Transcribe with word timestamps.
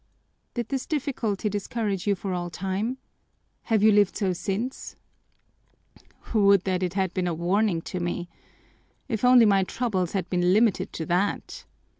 "Did 0.55 0.69
this 0.69 0.87
difficulty 0.87 1.47
discourage 1.47 2.07
you 2.07 2.15
for 2.15 2.33
all 2.33 2.49
time? 2.49 2.97
Have 3.65 3.83
you 3.83 3.91
lived 3.91 4.17
so 4.17 4.33
since?" 4.33 4.95
"Would 6.33 6.63
that 6.63 6.81
it 6.81 6.95
had 6.95 7.13
been 7.13 7.27
a 7.27 7.35
warning 7.35 7.83
to 7.83 7.99
me! 7.99 8.27
If 9.07 9.23
only 9.23 9.45
my 9.45 9.63
troubles 9.63 10.13
had 10.13 10.27
been 10.27 10.53
limited 10.53 10.91
to 10.93 11.05
that! 11.05 11.65